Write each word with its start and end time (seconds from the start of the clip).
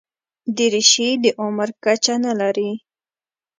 دریشي 0.57 1.09
د 1.23 1.25
عمر 1.41 1.69
کچه 1.83 2.15
نه 2.25 2.33
لري. 2.41 2.71